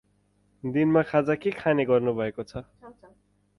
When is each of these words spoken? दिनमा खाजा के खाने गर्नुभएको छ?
दिनमा 0.63 1.01
खाजा 1.09 1.35
के 1.45 1.53
खाने 1.59 1.85
गर्नुभएको 1.93 2.49
छ? 2.53 2.65